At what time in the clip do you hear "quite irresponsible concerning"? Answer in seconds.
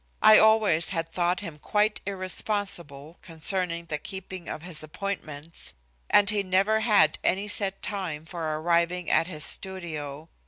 1.59-3.85